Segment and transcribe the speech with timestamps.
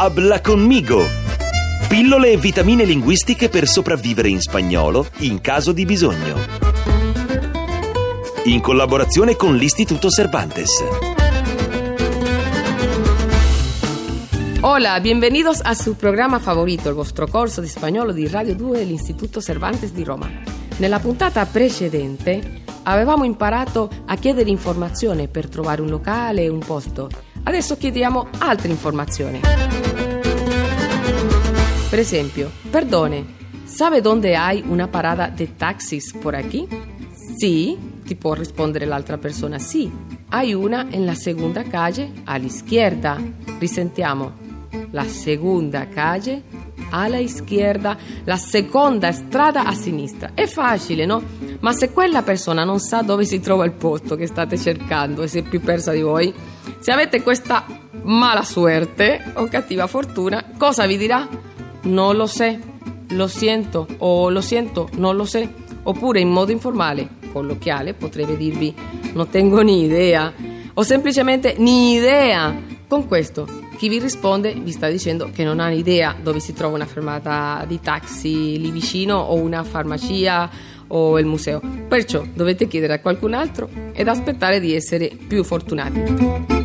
[0.00, 1.04] Habla conmigo!
[1.88, 6.36] Pillole e vitamine linguistiche per sopravvivere in spagnolo in caso di bisogno.
[8.44, 10.84] In collaborazione con l'Istituto Cervantes.
[14.60, 19.40] Hola, bienvenidos a su programma favorito, il vostro corso di spagnolo di Radio 2 dell'Istituto
[19.40, 20.30] Cervantes di Roma.
[20.76, 27.26] Nella puntata precedente avevamo imparato a chiedere informazioni per trovare un locale e un posto.
[27.48, 29.40] Adesso chiediamo altre informazioni.
[31.88, 33.24] Per esempio, perdone,
[33.64, 36.68] ¿sabe dónde hay una parada de taxis por aquí?
[37.38, 39.90] Sì, ti può rispondere l'altra persona, sì.
[40.28, 43.16] Hay una en la segunda calle a la izquierda.
[43.58, 44.30] Risentiamo.
[44.90, 46.42] La segunda calle
[46.90, 50.32] a la izquierda, la seconda strada a sinistra.
[50.34, 51.22] È facile, no?
[51.60, 55.28] Ma se quella persona non sa dove si trova il posto che state cercando e
[55.28, 56.32] si è più persa di voi,
[56.78, 57.64] se avete questa
[58.02, 61.26] mala suerte o cattiva fortuna, cosa vi dirà?
[61.82, 62.58] non lo sé,
[63.10, 65.48] lo siento o lo siento, non lo sé.
[65.84, 68.74] Oppure in modo informale, colloquiale, potrebbe dirvi
[69.12, 70.32] non tengo ni idea
[70.74, 72.76] o semplicemente ni idea.
[72.86, 76.74] Con questo chi vi risponde vi sta dicendo che non ha idea dove si trova
[76.74, 80.50] una fermata di taxi lì vicino o una farmacia
[80.88, 81.60] o il museo.
[81.86, 86.57] Perciò dovete chiedere a qualcun altro ed aspettare di essere più fortunati.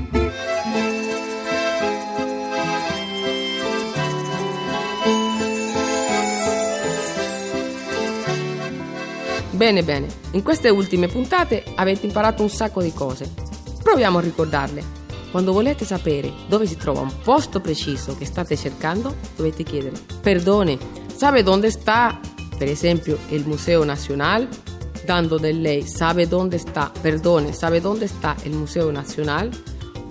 [9.63, 13.31] Bene, bene, in queste ultime puntate avete imparato un sacco di cose.
[13.81, 14.83] Proviamo a ricordarle.
[15.31, 20.77] Quando volete sapere dove si trova un posto preciso che state cercando, dovete chiedere: Perdone,
[21.15, 22.19] sabe dove sta,
[22.57, 24.49] per esempio, il Museo Nacional?
[25.05, 29.49] Dando del lei, sabe dove sta, perdone, sabe dove sta il Museo Nacional?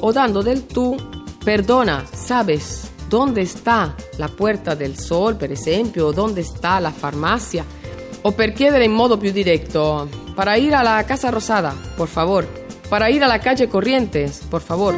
[0.00, 0.96] O dando del tu,
[1.44, 7.80] perdona, sabes dove sta la Puerta del Sol, per esempio, o dove sta la farmacia?
[8.24, 12.46] O per chiedere in modo più diretto, para ir a la Casa Rosada, por favor.
[12.88, 14.94] Para ir a la calle Corrientes, por favor.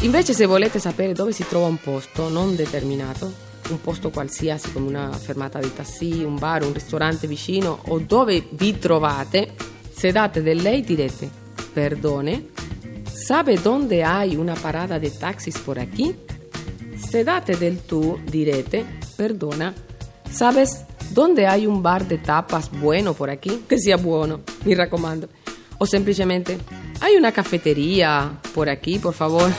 [0.00, 3.32] Invece se volete sapere dove si trova un posto non determinato,
[3.70, 8.46] un posto qualsiasi come una fermata di tassi, un bar, un ristorante vicino o dove
[8.50, 9.54] vi trovate,
[9.90, 11.30] se date del lei direte,
[11.72, 12.48] perdone,
[13.10, 16.14] sabe dove hai una parada di taxis por aquí?
[17.14, 18.84] Se date del tú, direte,
[19.16, 19.72] perdona,
[20.28, 23.62] ¿sabes dónde hay un bar de tapas bueno por aquí?
[23.68, 25.28] Que sia buono, mi raccomando.
[25.78, 26.58] O semplicemente,
[26.98, 29.48] ¿hay una cafeteria por aquí, por favor?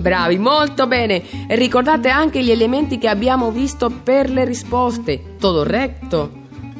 [0.00, 1.46] Bravi, molto bene!
[1.46, 5.36] E ricordate anche gli elementi che abbiamo visto per le risposte.
[5.38, 6.32] Todo recto,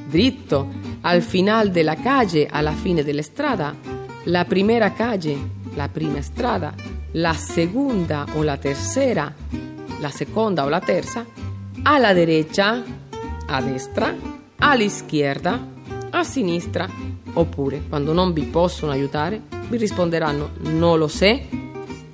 [0.09, 0.71] dritto,
[1.03, 3.77] al final della calle, alla fine della strada,
[4.25, 5.37] la primera calle,
[5.75, 6.73] la prima strada,
[7.13, 9.35] la segunda o la tercera,
[10.01, 11.25] la seconda o la terza,
[11.83, 12.83] a la derecha,
[13.47, 14.15] a destra,
[14.59, 15.67] all'izquierda,
[16.11, 16.89] a sinistra,
[17.35, 21.47] oppure quando non vi possono aiutare vi risponderanno non lo sé,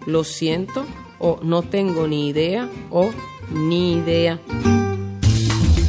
[0.06, 0.84] lo siento
[1.18, 3.12] o non tengo ni idea o
[3.48, 4.83] ni idea.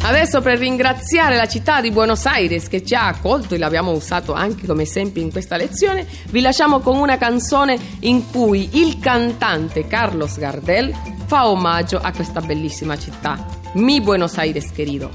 [0.08, 4.34] Adesso per ringraziare la città di Buenos Aires che ci ha accolto e l'abbiamo usato
[4.34, 9.88] anche come esempio in questa lezione, vi lasciamo con una canzone in cui il cantante
[9.88, 10.94] Carlos Gardel
[11.26, 13.48] fa omaggio a questa bellissima città.
[13.74, 15.10] Mi Buenos Aires querido.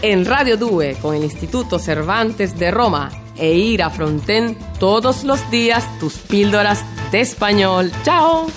[0.00, 5.98] En Radio 2 con el Instituto Cervantes de Roma e Ira Fronten todos los días
[5.98, 7.90] tus píldoras de español.
[8.04, 8.48] ¡Chao!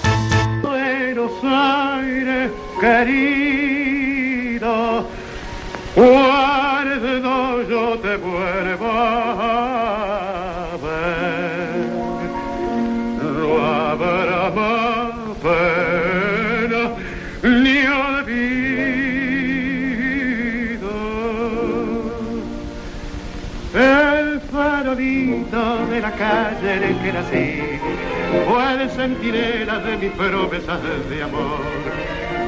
[0.62, 2.52] Buenos Aires,
[2.82, 3.84] querido.
[5.96, 9.34] Cuando yo te vuelva
[10.74, 11.86] a ver,
[13.22, 16.84] no habrá más pena
[17.44, 18.54] ni olvido.
[23.76, 27.62] El farolito de la calle en que nací
[28.48, 31.93] fue el centinela de mis promesas de amor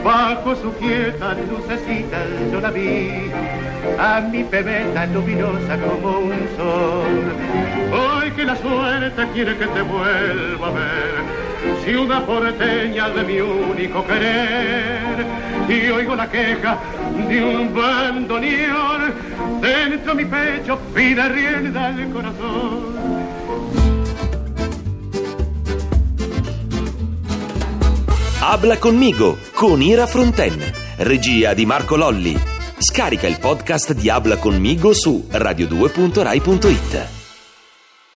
[0.05, 2.17] Bajo su quieta lucecita
[2.51, 3.31] yo la vi,
[3.97, 7.33] a mi pebeta luminosa como un sol.
[7.91, 14.05] Hoy que la suerte quiere que te vuelva a ver, ciudad porteña de mi único
[14.05, 15.25] querer,
[15.67, 16.77] y oigo la queja
[17.27, 19.11] de un bandoneón,
[19.59, 23.94] dentro mi pecho pide rienda el corazón.
[28.47, 30.55] Habla conmigo con Ira Fronten,
[30.97, 32.39] regia di Marco Lolli.
[32.77, 37.24] Scarica il podcast di Habla conmigo su radio2.rai.it.